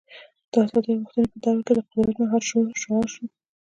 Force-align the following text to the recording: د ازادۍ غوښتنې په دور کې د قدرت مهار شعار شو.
د 0.51 0.53
ازادۍ 0.63 0.93
غوښتنې 0.99 1.27
په 1.31 1.37
دور 1.43 1.57
کې 1.65 1.71
د 1.77 1.79
قدرت 1.89 2.17
مهار 2.21 2.41
شعار 2.81 3.07
شو. 3.13 3.25